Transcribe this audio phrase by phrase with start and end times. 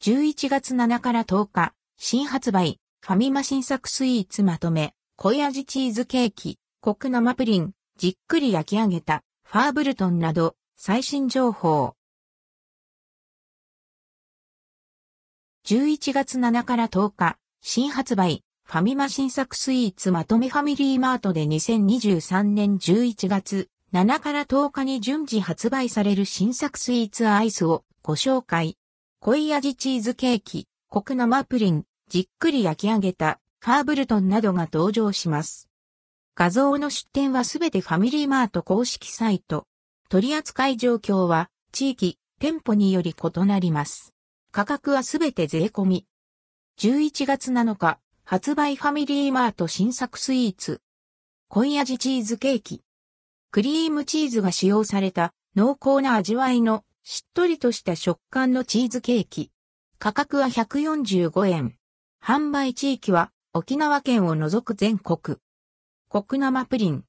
[0.00, 11.94] 11月7から10日、新発売、ファミマ新作スイーツまとめ、濃い味チーズケーキ、コク生プリン、じっくり焼き上げた、ファーブルトンなど、最新情報。
[15.66, 28.77] 11月7から10日、新発売、ファミマ新作スイーツまとめファミリーマートで2023年11月7から10日に順次発売される新作スイーツアイスをご紹介。
[29.20, 35.68] 濃い味チーズケーキ、コク生プリン、じっくり焼き上げたファーブルトンなどが登場します。
[36.36, 39.66] 画像の出展はすべてファミリーマート公式サイト。
[40.08, 44.14] 取扱い状況は地域、店舗により異なります。
[44.52, 46.06] 価格はすべて税込み。
[46.78, 50.80] 11月7日、発売ファミリーマート新作スイーツ。
[51.48, 52.84] 濃い味チーズケーキ。
[53.50, 59.50] クリームチーズが使用された濃厚な味わいのしっとりとした食感のチーズケーキ。
[59.98, 61.74] 価格は145円。
[62.22, 65.38] 販売地域は沖縄県を除く全国。
[66.10, 67.04] コク生プリン。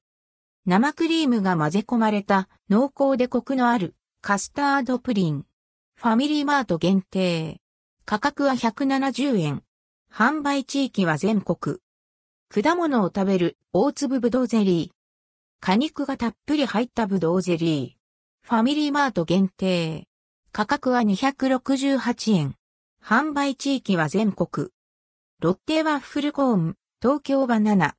[0.64, 5.44] 生クリームが混ぜ込まれた濃厚でコクのあるカスタードプリン。
[5.96, 7.60] ファミリーマート限定。
[8.06, 9.62] 価格は170円。
[10.10, 11.76] 販売地域は全国。
[12.48, 14.90] 果物を食べる大粒ぶどうゼリー。
[15.60, 17.99] 果肉がたっぷり入ったぶどうゼリー。
[18.42, 20.08] ファミリーマート限定。
[20.52, 22.56] 価格は268円。
[23.04, 24.70] 販売地域は全国。
[25.40, 27.94] ロッテワッフルコーン、東京バナナ。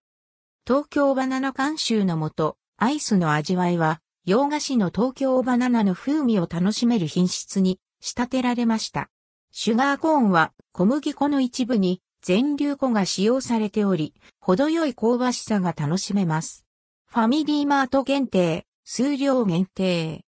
[0.68, 9.10] 東京バナナ監修のもと、アイスの味わいは、洋菓子の東京バナナの風味を楽しめる品質に仕立てられました。
[9.52, 16.66] シュガーコーンは小麦粉の一部に全粒粉が使用されており、程よい香ばしさが楽しめます。
[17.08, 20.24] ファミリーマート限定、数量限定。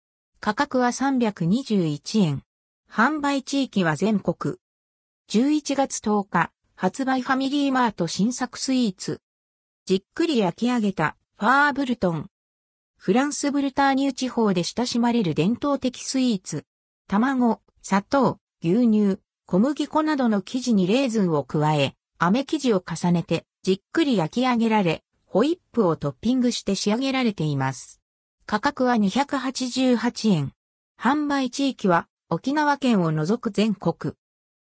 [0.44, 2.42] 価格は321円。
[2.90, 4.56] 販売地域は全国。
[5.30, 9.20] 11月10日、発売ファミリーマート新作スイーツ。
[9.84, 12.27] じっくり焼き上げたファーブルトン。
[12.96, 16.64] フランスブルターニュ地方で親しまれる伝統的スイーツ。
[17.06, 28.02] 卵、砂糖、牛乳、小麦粉などの生地にレーズンを加え、飴生地を重ねてじっくり焼き上げられ、ホイップをトッピングして仕上げられています。
[28.45, 30.53] 価格は288円。
[31.01, 34.14] 販売地域は沖縄県を除く全国。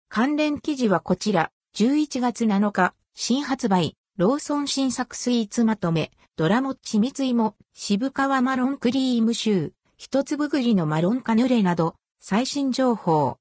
[0.09, 13.35] 関連記事はこちら、11月7日、新発売、ローソン新作スイーツまとめ、ドラモッチ三井も、渋川マロンクリームシュー、一粒栗のマロンカヌレなど、最新情報。